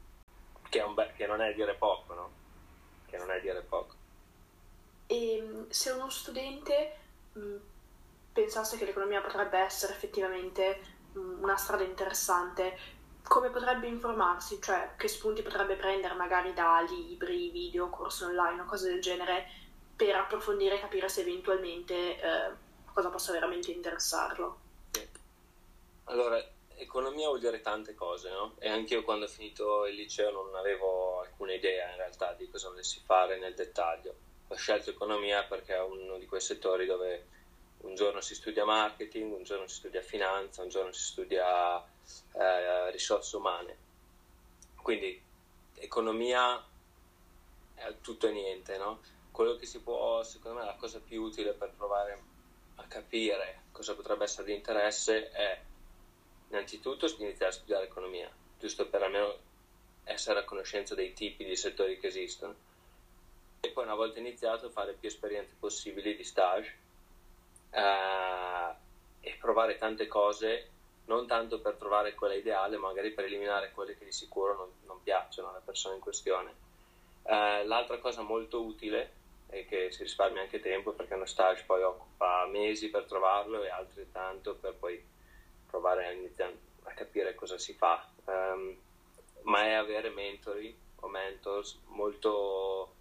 che, 0.74 0.84
be- 0.94 1.14
che 1.16 1.28
non 1.28 1.40
è 1.40 1.54
dire 1.54 1.76
poco, 1.76 2.14
no? 2.16 2.32
Che 3.06 3.18
non 3.18 3.30
è 3.30 3.40
dire 3.40 3.62
poco. 3.62 3.94
E 5.06 5.38
ehm, 5.38 5.70
se 5.70 5.92
uno 5.92 6.10
studente 6.10 6.98
mh, 7.34 7.56
pensasse 8.34 8.78
che 8.78 8.86
l'economia 8.86 9.22
potrebbe 9.22 9.60
essere 9.60 9.94
effettivamente 9.94 10.80
mh, 11.12 11.44
una 11.44 11.56
strada 11.58 11.84
interessante, 11.84 12.76
come 13.22 13.52
potrebbe 13.52 13.88
informarsi, 13.88 14.60
cioè 14.60 14.96
che 14.98 15.08
spunti 15.08 15.44
potrebbe 15.44 15.76
prendere 15.76 16.16
magari 16.16 16.54
da 16.54 16.82
libri, 16.82 17.52
video, 17.52 17.90
corsi 17.90 18.24
online 18.24 18.62
o 18.62 18.66
cose 18.66 18.90
del 18.90 19.02
genere 19.02 19.46
per 19.96 20.16
approfondire 20.16 20.76
e 20.76 20.80
capire 20.80 21.08
se 21.08 21.22
eventualmente 21.22 22.20
eh, 22.20 22.52
cosa 22.92 23.10
possa 23.10 23.32
veramente 23.32 23.72
interessarlo. 23.72 24.60
Allora, 26.06 26.44
economia 26.84 27.28
vuol 27.28 27.40
dire 27.40 27.62
tante 27.62 27.96
cose, 27.96 28.30
no? 28.30 28.56
E 28.60 28.70
anche 28.70 28.94
io 28.94 29.04
quando 29.04 29.26
ho 29.26 29.28
finito 29.28 29.86
il 29.86 29.96
liceo 29.96 30.32
non 30.32 30.56
avevo 30.56 31.22
alcuna 31.22 31.54
idea 31.54 31.90
in 31.90 31.98
realtà 31.98 32.34
di 32.34 32.50
cosa 32.50 32.70
volessi 32.70 33.02
fare 33.04 33.38
nel 33.38 33.54
dettaglio. 33.54 34.16
Ho 34.48 34.56
scelto 34.56 34.90
economia 34.90 35.44
perché 35.44 35.76
è 35.76 35.82
uno 35.82 36.18
di 36.18 36.26
quei 36.26 36.42
settori 36.42 36.86
dove 36.86 37.28
un 37.80 37.96
giorno 37.96 38.22
si 38.22 38.36
studia 38.36 38.66
marketing, 38.66 39.34
un 39.34 39.44
giorno 39.44 39.68
si 39.68 39.76
studia 39.76 40.02
finanza, 40.02 40.62
un 40.62 40.70
giorno 40.70 40.92
si 40.92 41.04
studia 41.04 41.84
eh, 42.34 42.92
risorse 42.92 43.36
umane. 43.36 43.78
Quindi 44.82 45.22
economia 45.76 46.64
è 47.76 47.94
tutto 48.02 48.28
e 48.28 48.32
niente, 48.32 48.78
no? 48.78 49.02
quello 49.34 49.56
che 49.56 49.66
si 49.66 49.82
può, 49.82 50.24
secondo 50.24 50.60
me, 50.60 50.66
la 50.66 50.76
cosa 50.76 51.00
più 51.00 51.24
utile 51.24 51.54
per 51.54 51.74
provare 51.76 52.22
a 52.76 52.84
capire 52.86 53.64
cosa 53.72 53.96
potrebbe 53.96 54.24
essere 54.24 54.46
di 54.46 54.54
interesse 54.54 55.32
è 55.32 55.60
innanzitutto 56.54 57.08
iniziare 57.18 57.52
a 57.52 57.56
studiare 57.56 57.86
economia, 57.86 58.30
giusto 58.60 58.88
per 58.88 59.02
almeno 59.02 59.36
essere 60.04 60.40
a 60.40 60.44
conoscenza 60.44 60.94
dei 60.94 61.14
tipi 61.14 61.44
di 61.44 61.56
settori 61.56 62.00
che 62.00 62.08
esistono. 62.08 62.54
E 63.60 63.70
poi 63.70 63.84
una 63.86 63.96
volta 63.96 64.20
iniziato 64.20 64.70
fare 64.70 64.94
più 64.94 65.08
esperienze 65.08 65.56
possibili 65.60 66.16
di 66.16 66.24
stage 66.24 66.78
eh, 67.72 68.74
e 69.22 69.38
provare 69.40 69.78
tante 69.78 70.08
cose, 70.08 70.70
non 71.06 71.26
tanto 71.26 71.60
per 71.60 71.76
trovare 71.76 72.14
quella 72.14 72.36
ideale, 72.36 72.78
magari 72.78 73.12
per 73.12 73.26
eliminare 73.26 73.72
quelle 73.72 73.98
che 73.98 74.06
di 74.06 74.12
sicuro 74.12 74.56
non, 74.56 74.70
non 74.86 75.02
piacciono 75.02 75.50
alla 75.50 75.62
persona 75.64 75.96
in 75.96 76.02
questione. 76.02 76.54
Eh, 77.24 77.66
l'altra 77.66 77.98
cosa 77.98 78.22
molto 78.22 78.62
utile 78.62 79.22
e 79.50 79.66
che 79.66 79.92
si 79.92 80.04
risparmia 80.04 80.42
anche 80.42 80.60
tempo 80.60 80.92
perché 80.92 81.14
uno 81.14 81.26
stage 81.26 81.64
poi 81.66 81.82
occupa 81.84 82.46
mesi 82.48 82.90
per 82.90 83.06
trovarlo 83.06 83.64
e 83.64 83.70
altrettanto 83.70 84.56
per 84.56 84.74
poi 84.74 85.12
provare 85.74 86.06
a 86.06 86.52
a 86.84 86.94
capire 86.94 87.34
cosa 87.34 87.58
si 87.58 87.74
fa. 87.74 88.08
Um, 88.26 88.78
ma 89.44 89.64
è 89.64 89.72
avere 89.72 90.10
mentori 90.10 90.76
o 90.98 91.08
mentors 91.08 91.80
molto 91.88 92.94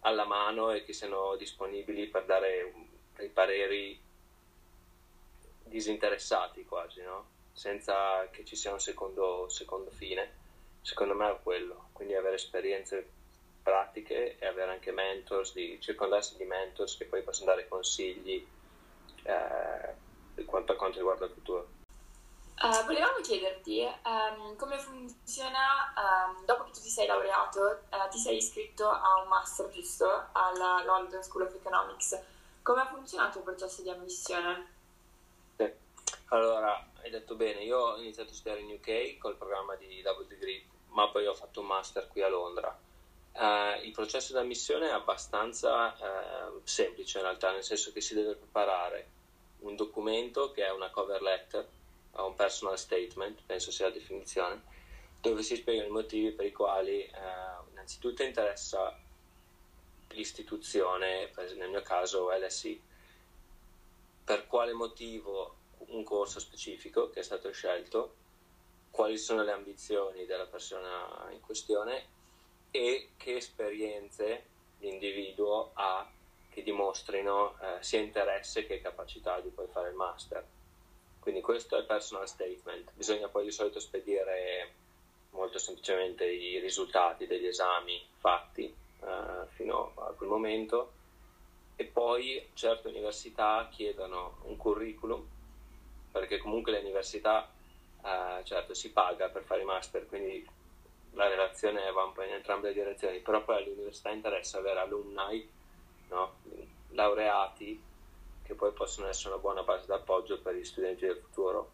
alla 0.00 0.24
mano 0.24 0.72
e 0.72 0.84
che 0.84 0.92
siano 0.92 1.36
disponibili 1.36 2.06
per 2.06 2.24
dare 2.26 2.72
dei 3.16 3.28
pareri 3.28 3.98
disinteressati 5.64 6.64
quasi, 6.64 7.00
no? 7.02 7.38
senza 7.52 8.28
che 8.30 8.44
ci 8.44 8.56
sia 8.56 8.72
un 8.72 8.80
secondo, 8.80 9.48
secondo 9.48 9.90
fine. 9.90 10.38
Secondo 10.82 11.14
me 11.14 11.30
è 11.30 11.38
quello, 11.42 11.88
quindi 11.92 12.14
avere 12.14 12.36
esperienze 12.36 13.08
pratiche 13.62 14.38
e 14.38 14.46
avere 14.46 14.70
anche 14.70 14.92
mentors, 14.92 15.52
di 15.52 15.78
circondarsi 15.80 16.36
di 16.36 16.44
mentors 16.44 16.96
che 16.96 17.04
poi 17.04 17.22
possono 17.22 17.50
dare 17.50 17.68
consigli 17.68 18.46
eh, 19.24 20.08
quanto, 20.44 20.76
quanto 20.76 20.98
riguarda 20.98 21.26
il 21.26 21.32
futuro. 21.32 21.78
Uh, 22.62 22.84
volevamo 22.84 23.20
chiederti 23.22 23.88
um, 24.04 24.54
come 24.56 24.78
funziona, 24.78 25.94
um, 25.96 26.44
dopo 26.44 26.64
che 26.64 26.72
tu 26.72 26.80
ti 26.80 26.90
sei 26.90 27.06
laureato, 27.06 27.84
uh, 27.88 28.10
ti 28.10 28.18
sei 28.18 28.36
iscritto 28.36 28.86
a 28.86 29.22
un 29.22 29.28
master, 29.28 29.70
giusto, 29.70 30.26
alla 30.32 30.82
London 30.84 31.22
School 31.22 31.44
of 31.44 31.54
Economics. 31.54 32.20
Come 32.60 32.82
ha 32.82 32.86
funzionato 32.86 33.38
il 33.38 33.44
processo 33.44 33.80
di 33.80 33.88
ammissione? 33.88 34.66
Sì. 35.56 35.72
Allora, 36.26 36.86
hai 37.00 37.08
detto 37.08 37.34
bene, 37.34 37.62
io 37.62 37.78
ho 37.78 37.96
iniziato 37.96 38.28
a 38.28 38.34
studiare 38.34 38.60
in 38.60 38.72
UK 38.72 39.16
col 39.16 39.36
programma 39.36 39.74
di 39.76 40.02
double 40.02 40.26
degree, 40.26 40.62
ma 40.88 41.08
poi 41.08 41.26
ho 41.26 41.34
fatto 41.34 41.60
un 41.60 41.66
master 41.66 42.08
qui 42.08 42.20
a 42.20 42.28
Londra. 42.28 42.78
Uh, 43.32 43.82
il 43.82 43.92
processo 43.92 44.34
di 44.34 44.38
ammissione 44.38 44.88
è 44.88 44.92
abbastanza 44.92 45.96
semplice 46.64 47.16
in 47.16 47.24
realtà, 47.24 47.52
nel 47.52 47.64
senso 47.64 47.90
che 47.90 48.02
si 48.02 48.12
deve 48.12 48.34
preparare 48.34 49.18
un 49.60 49.76
documento 49.76 50.50
che 50.50 50.64
è 50.64 50.70
una 50.70 50.90
cover 50.90 51.22
letter 51.22 51.68
un 52.22 52.34
personal 52.34 52.78
statement, 52.78 53.40
penso 53.46 53.70
sia 53.70 53.86
la 53.86 53.94
definizione, 53.94 54.62
dove 55.20 55.42
si 55.42 55.56
spiegano 55.56 55.88
i 55.88 55.92
motivi 55.92 56.32
per 56.32 56.46
i 56.46 56.52
quali 56.52 57.02
eh, 57.02 57.10
innanzitutto 57.70 58.22
interessa 58.22 58.98
l'istituzione, 60.08 61.30
nel 61.56 61.70
mio 61.70 61.82
caso 61.82 62.30
LSI, 62.30 62.82
per 64.24 64.46
quale 64.46 64.72
motivo 64.72 65.56
un 65.78 66.04
corso 66.04 66.40
specifico 66.40 67.10
che 67.10 67.20
è 67.20 67.22
stato 67.22 67.50
scelto, 67.52 68.16
quali 68.90 69.18
sono 69.18 69.42
le 69.42 69.52
ambizioni 69.52 70.26
della 70.26 70.46
persona 70.46 71.28
in 71.30 71.40
questione 71.40 72.18
e 72.70 73.10
che 73.16 73.36
esperienze 73.36 74.44
l'individuo 74.78 75.70
ha 75.74 76.10
che 76.50 76.62
dimostrino 76.62 77.56
eh, 77.60 77.82
sia 77.82 78.00
interesse 78.00 78.66
che 78.66 78.80
capacità 78.80 79.40
di 79.40 79.48
poi 79.48 79.66
fare 79.68 79.88
il 79.88 79.94
master. 79.94 80.44
Quindi 81.20 81.40
questo 81.40 81.76
è 81.76 81.80
il 81.80 81.86
personal 81.86 82.28
statement. 82.28 82.92
Bisogna 82.94 83.28
poi 83.28 83.44
di 83.44 83.50
solito 83.50 83.80
spedire 83.80 84.74
molto 85.30 85.58
semplicemente 85.58 86.24
i 86.24 86.58
risultati 86.58 87.26
degli 87.26 87.46
esami 87.46 88.04
fatti 88.18 88.64
eh, 88.64 89.46
fino 89.48 89.92
a 89.96 90.12
quel 90.12 90.28
momento 90.28 90.92
e 91.76 91.84
poi 91.84 92.50
certe 92.54 92.88
università 92.88 93.68
chiedono 93.70 94.38
un 94.42 94.56
curriculum 94.56 95.26
perché 96.10 96.38
comunque 96.38 96.72
le 96.72 96.80
università 96.80 97.48
eh, 98.04 98.44
certo 98.44 98.74
si 98.74 98.90
paga 98.90 99.28
per 99.28 99.44
fare 99.44 99.62
i 99.62 99.64
master 99.64 100.06
quindi 100.06 100.46
la 101.12 101.28
relazione 101.28 101.90
va 101.92 102.04
un 102.04 102.12
po' 102.12 102.22
in 102.22 102.32
entrambe 102.32 102.68
le 102.68 102.74
direzioni 102.74 103.20
però 103.20 103.42
poi 103.42 103.56
all'università 103.56 104.10
interessa 104.10 104.58
avere 104.58 104.80
alumni 104.80 105.48
no? 106.08 106.34
Laureati 106.90 107.82
che 108.42 108.54
poi 108.54 108.72
possono 108.72 109.06
essere 109.06 109.34
una 109.34 109.40
buona 109.40 109.62
base 109.62 109.86
d'appoggio 109.86 110.40
per 110.40 110.54
gli 110.54 110.64
studenti 110.64 111.06
del 111.06 111.16
futuro. 111.16 111.70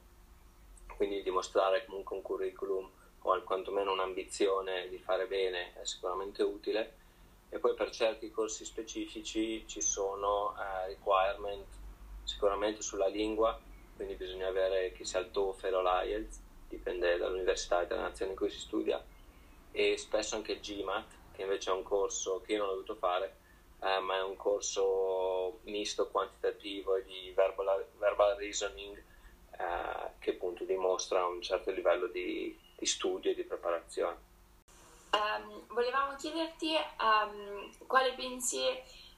Quindi 0.97 1.23
dimostrare 1.23 1.85
comunque 1.87 2.17
un 2.17 2.23
curriculum 2.23 2.91
o 3.21 3.43
quantomeno 3.43 3.93
un'ambizione 3.93 4.89
di 4.89 4.99
fare 4.99 5.27
bene 5.27 5.75
è 5.75 5.85
sicuramente 5.85 6.43
utile. 6.43 7.05
E 7.49 7.59
poi 7.59 7.75
per 7.75 7.91
certi 7.91 8.31
corsi 8.31 8.65
specifici 8.65 9.67
ci 9.67 9.81
sono 9.81 10.55
eh, 10.59 10.89
requirement 10.89 11.67
sicuramente 12.25 12.83
sulla 12.83 13.07
lingua, 13.07 13.59
quindi 13.95 14.15
bisogna 14.15 14.49
avere 14.49 14.93
che 14.93 15.05
sia 15.05 15.21
il 15.21 15.31
TOEFL 15.31 15.75
o 15.75 15.83
l'IELTS, 15.83 16.41
dipende 16.69 17.17
dall'università 17.17 17.83
e 17.83 17.87
dalla 17.87 18.03
nazione 18.03 18.33
in 18.33 18.37
cui 18.37 18.51
si 18.51 18.59
studia, 18.59 19.03
e 19.71 19.97
spesso 19.97 20.35
anche 20.35 20.59
GMAT, 20.59 21.07
che 21.33 21.43
invece 21.43 21.71
è 21.71 21.75
un 21.75 21.83
corso 21.83 22.41
che 22.45 22.53
io 22.53 22.59
non 22.59 22.69
ho 22.69 22.73
dovuto 22.73 22.97
fare, 22.97 23.37
eh, 23.87 24.01
ma 24.01 24.17
è 24.17 24.23
un 24.23 24.37
corso 24.37 25.61
misto 25.63 26.09
quantitativo 26.09 26.99
di 27.01 27.33
verbal, 27.37 27.87
verbal 27.99 28.37
reasoning 28.37 28.97
eh, 28.97 30.11
che 30.19 30.31
appunto 30.31 30.65
dimostra 30.65 31.25
un 31.25 31.41
certo 31.41 31.71
livello 31.71 32.09
di, 32.09 32.59
di 32.77 32.87
studio 32.87 33.31
e 33.31 33.35
di 33.35 33.45
preparazione. 33.45 34.35
Um, 35.13 35.67
volevamo 35.69 36.17
chiederti 36.17 36.75
um, 37.01 37.71
quale 37.87 38.15
pensi 38.15 38.61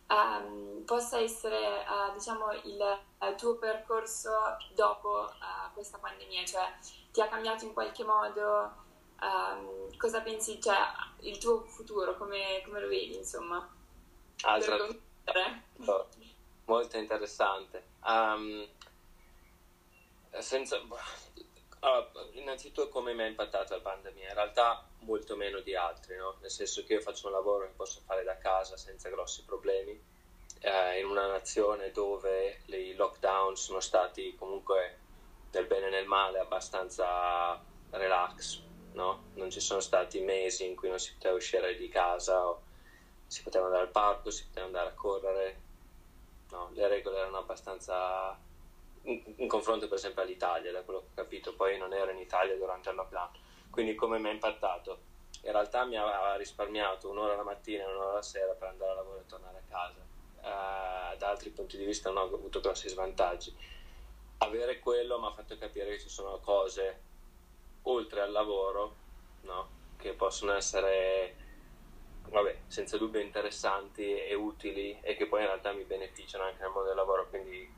um, 0.08 0.82
possa 0.84 1.18
essere 1.18 1.84
uh, 1.88 2.12
diciamo, 2.12 2.52
il 2.64 2.98
uh, 3.20 3.34
tuo 3.37 3.56
percorso 3.56 4.30
dopo 4.75 5.30
uh, 5.30 5.72
questa 5.72 5.96
pandemia, 5.96 6.44
cioè 6.44 6.75
ti 7.10 7.22
ha 7.22 7.28
cambiato 7.28 7.64
in 7.64 7.72
qualche 7.72 8.04
modo, 8.04 8.87
cosa 9.96 10.20
pensi, 10.20 10.60
cioè 10.60 10.76
il 11.20 11.38
tuo 11.38 11.64
futuro, 11.64 12.16
come, 12.16 12.62
come 12.64 12.80
lo 12.80 12.87
vedi 12.87 13.16
insomma? 13.16 13.68
Altra 14.42 14.76
oh, 15.85 16.09
molto 16.66 16.97
interessante. 16.97 17.83
Um, 18.04 18.66
senza, 20.38 20.80
allora, 21.80 22.11
innanzitutto 22.33 22.88
come 22.88 23.14
mi 23.14 23.23
ha 23.23 23.26
impattato 23.26 23.75
la 23.75 23.80
pandemia? 23.80 24.28
In 24.28 24.35
realtà 24.35 24.87
molto 25.00 25.37
meno 25.37 25.61
di 25.61 25.75
altri, 25.75 26.16
no? 26.16 26.37
nel 26.40 26.50
senso 26.50 26.85
che 26.85 26.95
io 26.95 27.00
faccio 27.00 27.26
un 27.26 27.33
lavoro 27.33 27.66
che 27.66 27.73
posso 27.75 28.00
fare 28.04 28.23
da 28.25 28.37
casa 28.38 28.76
senza 28.76 29.09
grossi 29.09 29.45
problemi, 29.45 30.00
eh, 30.61 31.00
in 31.00 31.07
una 31.07 31.26
nazione 31.26 31.90
dove 31.90 32.61
i 32.66 32.95
lockdown 32.95 33.57
sono 33.57 33.80
stati 33.80 34.35
comunque 34.37 34.99
nel 35.52 35.66
bene 35.66 35.87
e 35.87 35.90
nel 35.90 36.07
male 36.07 36.38
abbastanza 36.38 37.62
relax, 37.90 38.61
no? 38.92 39.30
non 39.35 39.50
ci 39.50 39.61
sono 39.61 39.80
stati 39.80 40.21
mesi 40.21 40.66
in 40.66 40.75
cui 40.75 40.88
non 40.88 40.99
si 40.99 41.12
poteva 41.14 41.35
uscire 41.35 41.76
di 41.76 41.88
casa 41.88 42.47
o 42.47 42.62
si 43.28 43.42
poteva 43.42 43.66
andare 43.66 43.85
al 43.85 43.90
parco, 43.90 44.30
si 44.30 44.47
poteva 44.47 44.66
andare 44.66 44.88
a 44.88 44.94
correre, 44.94 45.61
no, 46.50 46.70
le 46.73 46.88
regole 46.88 47.18
erano 47.18 47.37
abbastanza 47.37 48.37
in, 49.02 49.23
in, 49.37 49.49
confronto 49.49 49.87
per 49.87 49.99
esempio 49.99 50.23
all'Italia, 50.23 50.73
da 50.73 50.82
quello 50.82 51.00
che 51.00 51.06
ho 51.06 51.14
capito, 51.14 51.54
poi 51.54 51.78
non 51.78 51.92
ero 51.92 52.11
in 52.11 52.18
Italia 52.18 52.56
durante 52.56 52.88
il 52.88 52.97
lockdown, 52.97 53.30
quindi 53.70 53.94
come 53.94 54.18
mi 54.18 54.28
ha 54.28 54.32
impattato? 54.32 55.06
In 55.42 55.52
realtà 55.52 55.85
mi 55.85 55.97
ha 55.97 56.35
risparmiato 56.37 57.11
un'ora 57.11 57.37
la 57.37 57.44
mattina 57.44 57.85
e 57.85 57.87
un'ora 57.87 58.14
la 58.14 58.23
sera 58.23 58.52
per 58.54 58.68
andare 58.68 58.90
a 58.90 58.94
lavoro 58.94 59.20
e 59.20 59.26
tornare 59.26 59.58
a 59.58 59.70
casa. 59.70 60.06
Uh, 60.38 61.16
da 61.16 61.28
altri 61.28 61.50
punti 61.50 61.76
di 61.76 61.85
vista 61.85 62.11
non 62.11 62.23
ho 62.23 62.35
avuto 62.35 62.61
grossi 62.61 62.88
svantaggi. 62.88 63.54
Avere 64.38 64.78
quello 64.80 65.20
mi 65.20 65.26
ha 65.26 65.32
fatto 65.32 65.56
capire 65.56 65.90
che 65.90 66.00
ci 66.00 66.08
sono 66.08 66.38
cose 66.38 67.02
oltre 67.82 68.20
al 68.20 68.32
lavoro 68.32 68.97
no? 69.42 69.68
che 69.97 70.12
possono 70.12 70.54
essere 70.54 71.47
vabbè, 72.30 72.58
senza 72.66 72.97
dubbio 72.97 73.20
interessanti 73.20 74.02
e 74.02 74.35
utili 74.35 74.99
e 75.02 75.16
che 75.16 75.26
poi 75.26 75.40
in 75.40 75.47
realtà 75.47 75.73
mi 75.73 75.85
beneficiano 75.85 76.44
anche 76.44 76.62
nel 76.62 76.70
mondo 76.70 76.88
del 76.88 76.97
lavoro, 76.97 77.28
quindi 77.28 77.76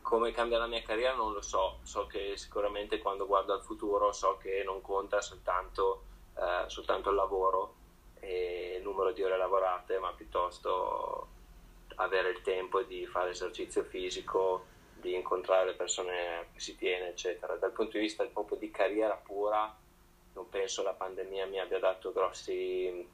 come 0.00 0.30
cambia 0.30 0.58
la 0.58 0.68
mia 0.68 0.82
carriera 0.82 1.14
non 1.14 1.32
lo 1.32 1.42
so, 1.42 1.80
so 1.82 2.06
che 2.06 2.36
sicuramente 2.36 2.98
quando 2.98 3.26
guardo 3.26 3.52
al 3.52 3.62
futuro 3.62 4.12
so 4.12 4.36
che 4.36 4.62
non 4.64 4.80
conta 4.80 5.20
soltanto, 5.20 6.04
eh, 6.36 6.64
soltanto 6.68 7.10
il 7.10 7.16
lavoro 7.16 7.74
e 8.20 8.76
il 8.78 8.82
numero 8.84 9.12
di 9.12 9.24
ore 9.24 9.36
lavorate, 9.36 9.98
ma 9.98 10.12
piuttosto 10.12 11.28
avere 11.96 12.30
il 12.30 12.42
tempo 12.42 12.82
di 12.82 13.04
fare 13.06 13.30
esercizio 13.30 13.82
fisico, 13.82 14.66
di 14.94 15.14
incontrare 15.14 15.66
le 15.66 15.74
persone 15.74 16.48
che 16.52 16.60
si 16.60 16.76
tiene, 16.76 17.08
eccetera. 17.08 17.56
Dal 17.56 17.72
punto 17.72 17.92
di 17.96 18.04
vista 18.04 18.24
proprio 18.26 18.58
di 18.58 18.70
carriera 18.70 19.14
pura, 19.14 19.76
non 20.34 20.48
penso 20.48 20.82
la 20.82 20.92
pandemia 20.92 21.46
mi 21.46 21.58
abbia 21.58 21.78
dato 21.78 22.12
grossi 22.12 23.08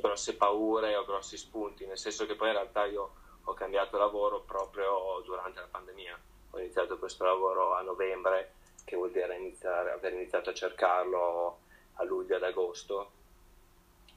grosse 0.00 0.36
paure 0.36 0.96
o 0.96 1.04
grossi 1.04 1.36
spunti, 1.36 1.86
nel 1.86 1.98
senso 1.98 2.26
che 2.26 2.34
poi 2.34 2.48
in 2.48 2.54
realtà 2.54 2.84
io 2.86 3.14
ho 3.44 3.54
cambiato 3.54 3.96
lavoro 3.96 4.40
proprio 4.40 5.22
durante 5.24 5.60
la 5.60 5.68
pandemia. 5.70 6.18
Ho 6.50 6.58
iniziato 6.58 6.98
questo 6.98 7.24
lavoro 7.24 7.74
a 7.74 7.82
novembre, 7.82 8.54
che 8.84 8.96
vuol 8.96 9.10
dire 9.10 9.36
iniziare, 9.36 9.92
aver 9.92 10.14
iniziato 10.14 10.50
a 10.50 10.54
cercarlo 10.54 11.58
a 11.94 12.04
luglio 12.04 12.36
ad 12.36 12.42
agosto, 12.42 13.10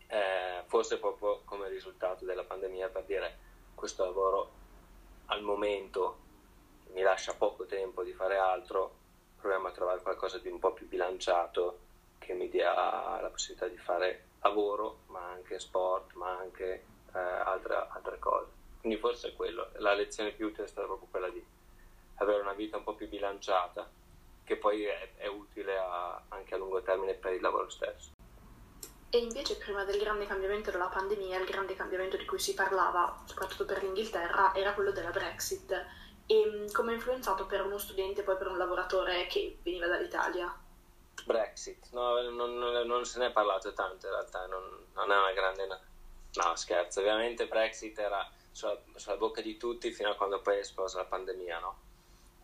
eh, 0.07 0.63
forse 0.65 0.99
proprio 0.99 1.41
come 1.45 1.69
risultato 1.69 2.25
della 2.25 2.43
pandemia 2.43 2.89
per 2.89 3.03
dire 3.03 3.37
questo 3.75 4.03
lavoro 4.03 4.51
al 5.27 5.41
momento 5.41 6.17
mi 6.93 7.01
lascia 7.01 7.35
poco 7.35 7.65
tempo 7.65 8.03
di 8.03 8.13
fare 8.13 8.37
altro, 8.37 8.95
proviamo 9.39 9.67
a 9.67 9.71
trovare 9.71 10.01
qualcosa 10.01 10.39
di 10.39 10.49
un 10.49 10.59
po' 10.59 10.73
più 10.73 10.87
bilanciato 10.87 11.79
che 12.17 12.33
mi 12.33 12.49
dia 12.49 12.73
la 12.73 13.29
possibilità 13.31 13.67
di 13.67 13.77
fare 13.77 14.25
lavoro, 14.41 14.99
ma 15.07 15.25
anche 15.25 15.59
sport, 15.59 16.13
ma 16.13 16.37
anche 16.37 16.85
eh, 17.13 17.19
altre, 17.19 17.87
altre 17.89 18.19
cose. 18.19 18.51
Quindi 18.79 18.99
forse 18.99 19.29
è 19.29 19.35
quello, 19.35 19.69
la 19.77 19.93
lezione 19.93 20.31
più 20.31 20.47
utile 20.47 20.65
è 20.65 20.67
stata 20.67 20.87
proprio 20.87 21.07
quella 21.11 21.29
di 21.29 21.43
avere 22.15 22.41
una 22.41 22.53
vita 22.53 22.77
un 22.77 22.83
po' 22.83 22.95
più 22.95 23.09
bilanciata, 23.09 23.89
che 24.43 24.55
poi 24.55 24.83
è, 24.83 25.11
è 25.17 25.27
utile 25.27 25.77
a, 25.77 26.21
anche 26.29 26.55
a 26.55 26.57
lungo 26.57 26.81
termine 26.81 27.13
per 27.13 27.33
il 27.33 27.41
lavoro 27.41 27.69
stesso. 27.69 28.11
E 29.11 29.17
invece 29.17 29.57
prima 29.57 29.83
del 29.85 29.99
grande 29.99 30.27
cambiamento 30.27 30.69
della 30.69 30.87
pandemia, 30.87 31.39
il 31.39 31.45
grande 31.45 31.75
cambiamento 31.75 32.15
di 32.15 32.25
cui 32.25 32.39
si 32.39 32.53
parlava, 32.53 33.23
soprattutto 33.25 33.65
per 33.65 33.81
l'Inghilterra, 33.81 34.53
era 34.53 34.73
quello 34.73 34.91
della 34.91 35.09
Brexit. 35.09 35.71
E 36.27 36.45
mm, 36.45 36.67
come 36.71 36.91
ha 36.91 36.95
influenzato 36.95 37.47
per 37.47 37.65
uno 37.65 37.79
studente 37.79 38.21
e 38.21 38.23
poi 38.23 38.37
per 38.37 38.47
un 38.47 38.57
lavoratore 38.57 39.25
che 39.25 39.57
veniva 39.63 39.87
dall'Italia? 39.87 40.55
Brexit, 41.29 41.91
no, 41.91 42.19
non, 42.31 42.57
non, 42.57 42.87
non, 42.87 43.05
se 43.05 43.19
ne 43.19 43.27
è 43.27 43.31
parlato 43.31 43.71
tanto 43.73 44.07
in 44.07 44.13
realtà, 44.13 44.47
non, 44.47 44.63
non 44.95 45.11
è 45.11 45.15
una 45.15 45.31
grande... 45.31 45.67
No, 45.67 46.55
scherzo, 46.55 47.01
ovviamente 47.01 47.47
Brexit 47.47 47.99
era 47.99 48.27
sulla, 48.49 48.81
sulla, 48.95 49.15
bocca 49.15 49.39
di 49.39 49.55
tutti 49.55 49.91
fino 49.91 50.09
a 50.09 50.15
quando 50.15 50.41
poi 50.41 50.55
è 50.55 50.59
esplosa 50.61 50.97
la 50.97 51.05
pandemia, 51.05 51.59
no? 51.59 51.79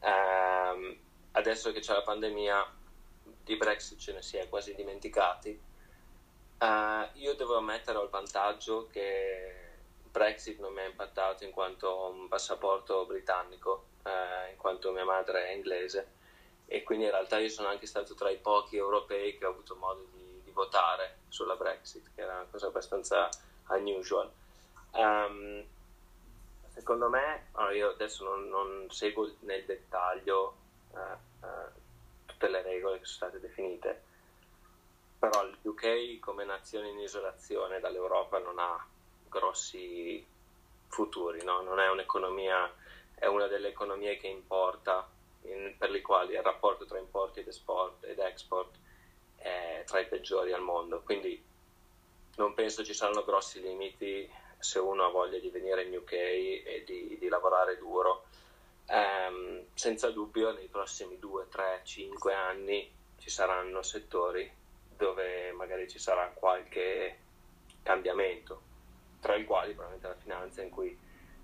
Ehm, 0.01 0.99
adesso 1.31 1.71
che 1.71 1.79
c'è 1.79 1.93
la 1.93 2.03
pandemia 2.03 2.73
di 3.23 3.57
Brexit 3.57 3.97
ce 3.97 4.13
ne 4.13 4.21
si 4.21 4.37
è 4.37 4.47
quasi 4.49 4.75
dimenticati. 4.75 5.59
Uh, 6.59 7.09
io 7.13 7.33
devo 7.33 7.57
ammettere 7.57 7.99
il 8.03 8.09
vantaggio 8.09 8.85
che 8.91 9.77
Brexit 10.11 10.59
non 10.59 10.73
mi 10.73 10.81
ha 10.81 10.85
impattato 10.85 11.43
in 11.43 11.51
quanto 11.51 12.11
un 12.11 12.27
passaporto 12.27 13.07
britannico, 13.07 13.87
uh, 14.03 14.51
in 14.51 14.57
quanto 14.57 14.91
mia 14.91 15.05
madre 15.05 15.47
è 15.47 15.53
inglese 15.53 16.14
e 16.67 16.83
quindi 16.83 17.05
in 17.05 17.11
realtà 17.11 17.37
io 17.37 17.49
sono 17.49 17.67
anche 17.67 17.85
stato 17.85 18.15
tra 18.15 18.29
i 18.29 18.37
pochi 18.37 18.75
europei 18.75 19.37
che 19.37 19.45
ho 19.45 19.51
avuto 19.51 19.75
modo 19.75 20.07
di, 20.11 20.41
di 20.43 20.51
votare 20.51 21.19
sulla 21.29 21.55
Brexit, 21.55 22.11
che 22.15 22.21
era 22.21 22.35
una 22.35 22.47
cosa 22.49 22.67
abbastanza 22.67 23.29
unusual. 23.67 24.31
Um, 24.91 25.63
secondo 26.69 27.09
me, 27.09 27.47
allora 27.53 27.73
io 27.73 27.89
adesso 27.89 28.23
non, 28.23 28.47
non, 28.47 28.87
seguo 28.89 29.31
nel 29.41 29.65
dettaglio 29.65 30.55
uh, 30.91 30.97
tutte 32.25 32.47
le 32.49 32.61
regole 32.61 32.99
che 32.99 33.05
sono 33.05 33.29
state 33.29 33.39
definite, 33.39 34.03
però 35.19 35.45
l'UK 35.61 36.19
come 36.19 36.45
nazione 36.45 36.89
in 36.89 36.99
isolazione 36.99 37.79
dall'Europa 37.79 38.39
non 38.39 38.59
ha 38.59 38.85
grossi 39.27 40.25
futuri, 40.87 41.43
no? 41.43 41.61
non 41.61 41.79
è 41.79 41.89
un'economia, 41.89 42.71
è 43.15 43.25
una 43.25 43.47
delle 43.47 43.69
economie 43.69 44.17
che 44.17 44.27
importa, 44.27 45.07
in, 45.47 45.75
per 45.77 45.89
le 45.89 46.01
quali 46.01 46.33
il 46.33 46.41
rapporto 46.41 46.85
tra 46.85 46.97
importi 46.97 47.39
ed 47.39 47.47
export, 47.47 48.03
ed 48.05 48.19
export 48.19 48.77
è 49.35 49.83
tra 49.85 49.99
i 49.99 50.07
peggiori 50.07 50.53
al 50.53 50.61
mondo, 50.61 51.01
quindi 51.01 51.43
non 52.37 52.53
penso 52.53 52.83
ci 52.83 52.93
saranno 52.93 53.23
grossi 53.23 53.61
limiti 53.61 54.29
se 54.59 54.79
uno 54.79 55.05
ha 55.05 55.09
voglia 55.09 55.39
di 55.39 55.49
venire 55.49 55.83
in 55.83 55.95
UK 55.95 56.11
e 56.11 56.83
di, 56.85 57.17
di 57.19 57.27
lavorare 57.27 57.77
duro. 57.77 58.25
Um, 58.87 59.65
senza 59.73 60.11
dubbio 60.11 60.53
nei 60.53 60.67
prossimi 60.67 61.17
2, 61.17 61.47
3, 61.49 61.81
5 61.83 62.33
anni 62.33 62.91
ci 63.17 63.31
saranno 63.31 63.81
settori 63.81 64.51
dove 64.95 65.51
magari 65.53 65.89
ci 65.89 65.97
sarà 65.97 66.31
qualche 66.33 67.19
cambiamento, 67.81 68.61
tra 69.19 69.35
i 69.35 69.43
quali 69.43 69.73
probabilmente 69.73 70.07
la 70.07 70.21
finanza 70.21 70.61
in 70.61 70.69
cui 70.69 70.97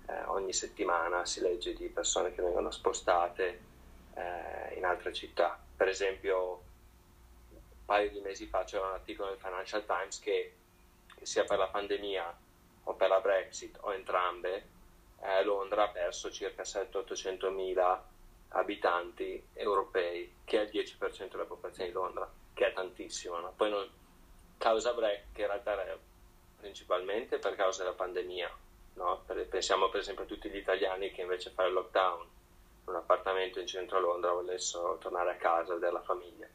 eh, 0.06 0.22
ogni 0.26 0.52
settimana 0.52 1.24
si 1.24 1.40
legge 1.40 1.74
di 1.74 1.88
persone 1.88 2.32
che 2.32 2.42
vengono 2.42 2.70
spostate 2.70 3.70
eh, 4.14 4.74
in 4.76 4.84
altre 4.84 5.12
città. 5.12 5.58
Per 5.76 5.88
esempio, 5.88 6.62
un 7.50 7.84
paio 7.84 8.10
di 8.10 8.20
mesi 8.20 8.46
fa 8.46 8.64
c'era 8.64 8.86
un 8.86 8.92
articolo 8.92 9.30
nel 9.30 9.38
Financial 9.38 9.84
Times 9.84 10.18
che, 10.20 10.54
sia 11.22 11.44
per 11.44 11.58
la 11.58 11.68
pandemia 11.68 12.38
o 12.84 12.94
per 12.94 13.08
la 13.08 13.20
Brexit 13.20 13.78
o 13.82 13.92
entrambe, 13.92 14.66
eh, 15.20 15.44
Londra 15.44 15.84
ha 15.84 15.88
perso 15.88 16.30
circa 16.30 16.62
700-800 16.62 17.52
mila 17.52 18.04
abitanti 18.48 19.42
europei, 19.52 20.34
che 20.44 20.58
è 20.58 20.64
il 20.64 20.70
10% 20.70 21.30
della 21.30 21.44
popolazione 21.44 21.90
di 21.90 21.94
Londra 21.94 22.30
che 22.54 22.66
è 22.66 22.72
tantissimo, 22.72 23.38
no? 23.38 23.52
poi 23.56 23.70
non, 23.70 23.88
causa 24.58 24.92
break 24.92 25.32
che 25.32 25.40
in 25.42 25.46
realtà 25.46 25.82
era 25.82 25.98
principalmente 26.58 27.38
per 27.38 27.56
causa 27.56 27.82
della 27.82 27.94
pandemia, 27.94 28.50
no? 28.94 29.24
pensiamo 29.48 29.88
per 29.88 30.00
esempio 30.00 30.24
a 30.24 30.26
tutti 30.26 30.48
gli 30.50 30.56
italiani 30.56 31.10
che 31.10 31.22
invece 31.22 31.50
fare 31.50 31.68
il 31.68 31.74
lockdown 31.74 32.28
un 32.84 32.96
appartamento 32.96 33.60
in 33.60 33.66
centro 33.66 33.98
a 33.98 34.00
Londra 34.00 34.32
volessero 34.32 34.98
tornare 34.98 35.30
a 35.30 35.36
casa, 35.36 35.74
vedere 35.74 35.92
la 35.92 36.02
famiglia. 36.02 36.46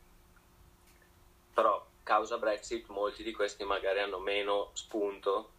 Però 1.54 1.86
causa 2.04 2.38
Brexit 2.38 2.88
molti 2.88 3.24
di 3.24 3.34
questi 3.34 3.64
magari 3.64 4.00
hanno 4.00 4.20
meno 4.20 4.70
spunto 4.74 5.52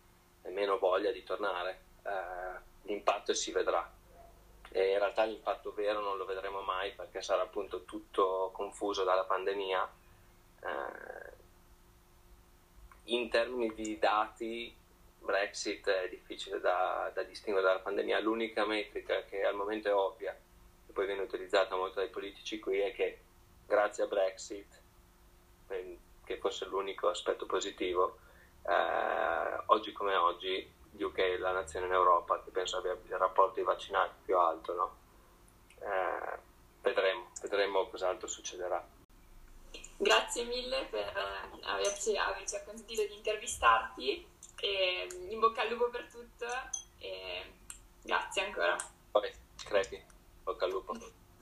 e 0.43 0.51
meno 0.51 0.79
voglia 0.79 1.11
di 1.11 1.25
tornare, 1.25 1.81
eh, 2.05 2.61
l'impatto 2.83 3.35
si 3.35 3.53
vedrà. 3.53 3.91
E 4.71 4.93
in 4.93 4.99
realtà 4.99 5.25
l'impatto 5.25 5.73
vero 5.73 6.01
non 6.01 6.17
lo 6.19 6.27
vedremo 6.27 6.61
mai 6.61 6.93
perché 6.93 7.23
sarà 7.23 7.43
appunto 7.43 7.85
tutto 7.85 8.51
confuso 8.53 9.03
dalla 9.03 9.25
pandemia 9.25 9.91
eh, 10.63 11.37
in 13.05 13.31
termini 13.31 13.73
di 13.75 13.99
dati 13.99 14.75
Brexit 15.21 15.89
è 15.89 16.09
difficile 16.09 16.61
da, 16.61 17.11
da, 17.15 17.23
distinguere 17.23 17.67
dalla 17.67 17.81
pandemia, 17.81 18.21
l'unica 18.21 18.65
metrica 18.67 19.25
che 19.25 19.43
al 19.43 19.55
momento 19.55 19.89
è 19.89 19.95
ovvia 19.95 20.37
poi 20.99 21.07
viene 21.07 21.23
utilizzata 21.23 21.77
molto 21.77 22.01
dai 22.01 22.09
politici 22.09 22.59
qui 22.59 22.81
è 22.81 22.93
che 22.93 23.21
grazie 23.65 24.03
a 24.03 24.07
Brexit, 24.09 24.83
che 26.25 26.39
fosse 26.39 26.65
l'unico 26.65 27.09
aspetto 27.09 27.47
positivo, 27.47 28.19
eh, 28.67 29.63
oggi 29.67 29.93
come 29.93 30.17
oggi 30.17 30.69
UK 30.95 31.19
è 31.19 31.37
la 31.37 31.53
nazione 31.53 31.87
in 31.87 31.93
Europa 31.93 32.43
che 32.43 32.51
penso 32.51 32.79
abbia 32.79 32.99
il 33.01 33.17
rapporto 33.17 33.61
di 33.61 33.63
vaccinati 33.63 34.13
più 34.25 34.37
alto, 34.37 34.75
no? 34.75 34.97
eh, 35.79 36.39
vedremo, 36.83 37.31
vedremo 37.43 37.87
cos'altro 37.87 38.27
succederà. 38.27 38.85
Grazie 39.99 40.47
mille 40.47 40.85
per 40.91 41.17
averci, 41.63 42.17
averci 42.17 42.57
consentito 42.65 43.07
di 43.07 43.15
intervistarti 43.15 44.27
e 44.57 45.07
in 45.29 45.39
bocca 45.39 45.63
al 45.63 45.69
lupo 45.69 45.91
per 45.91 46.09
tutto 46.11 46.47
e 46.99 47.53
grazie 48.03 48.47
ancora. 48.47 48.77
Vabbè, 49.13 49.33
crepi, 49.63 50.17
bocca 50.49 50.65
al 50.65 50.73
lupo. 50.73 50.95